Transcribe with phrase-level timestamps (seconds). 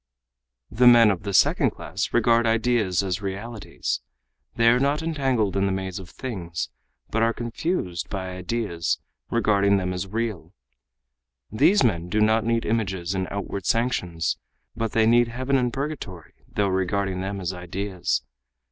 [0.71, 4.01] "The men of the second class regard ideas as realities.
[4.55, 6.69] They are not entangled in the maze of things,
[7.11, 8.97] but are confused by ideas,
[9.29, 10.53] regarding them as real.
[11.51, 14.39] These men do not need images and outward sanctions,
[14.75, 18.23] but they need heaven and purgatory though regarding them as ideas.